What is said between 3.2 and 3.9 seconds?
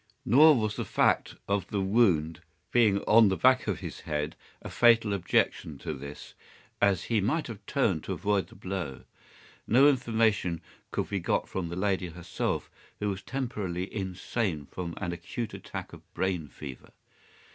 the back of